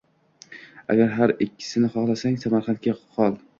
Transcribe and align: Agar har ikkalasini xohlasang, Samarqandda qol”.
Agar 0.93 1.13
har 1.19 1.35
ikkalasini 1.47 1.93
xohlasang, 1.99 2.41
Samarqandda 2.47 2.99
qol”. 3.21 3.41